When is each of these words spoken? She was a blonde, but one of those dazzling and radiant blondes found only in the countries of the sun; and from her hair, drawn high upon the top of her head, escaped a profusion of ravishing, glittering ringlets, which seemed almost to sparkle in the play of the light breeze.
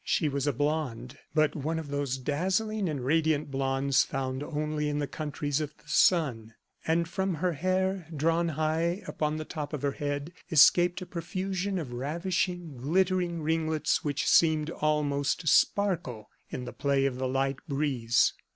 She 0.03 0.29
was 0.29 0.47
a 0.47 0.51
blonde, 0.51 1.19
but 1.35 1.55
one 1.55 1.77
of 1.77 1.89
those 1.89 2.17
dazzling 2.17 2.89
and 2.89 3.05
radiant 3.05 3.51
blondes 3.51 4.03
found 4.03 4.41
only 4.41 4.89
in 4.89 4.97
the 4.97 5.05
countries 5.05 5.61
of 5.61 5.77
the 5.77 5.87
sun; 5.87 6.55
and 6.87 7.07
from 7.07 7.35
her 7.35 7.53
hair, 7.53 8.07
drawn 8.15 8.47
high 8.47 9.03
upon 9.05 9.37
the 9.37 9.45
top 9.45 9.73
of 9.73 9.83
her 9.83 9.91
head, 9.91 10.33
escaped 10.49 11.03
a 11.03 11.05
profusion 11.05 11.77
of 11.77 11.93
ravishing, 11.93 12.77
glittering 12.77 13.43
ringlets, 13.43 14.03
which 14.03 14.25
seemed 14.27 14.71
almost 14.71 15.41
to 15.41 15.47
sparkle 15.47 16.31
in 16.49 16.65
the 16.65 16.73
play 16.73 17.05
of 17.05 17.17
the 17.17 17.27
light 17.27 17.57
breeze. 17.67 18.33